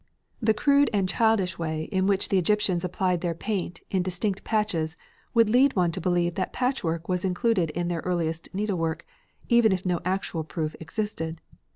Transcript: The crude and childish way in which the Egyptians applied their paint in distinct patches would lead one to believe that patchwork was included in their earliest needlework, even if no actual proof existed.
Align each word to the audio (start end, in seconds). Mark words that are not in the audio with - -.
The 0.41 0.55
crude 0.55 0.89
and 0.91 1.07
childish 1.07 1.59
way 1.59 1.83
in 1.91 2.07
which 2.07 2.29
the 2.29 2.39
Egyptians 2.39 2.83
applied 2.83 3.21
their 3.21 3.35
paint 3.35 3.81
in 3.91 4.01
distinct 4.01 4.43
patches 4.43 4.95
would 5.35 5.47
lead 5.47 5.75
one 5.75 5.91
to 5.91 6.01
believe 6.01 6.33
that 6.33 6.51
patchwork 6.53 7.07
was 7.07 7.23
included 7.23 7.69
in 7.69 7.87
their 7.87 7.99
earliest 8.01 8.49
needlework, 8.51 9.05
even 9.47 9.71
if 9.71 9.85
no 9.85 9.99
actual 10.03 10.43
proof 10.43 10.75
existed. 10.79 11.39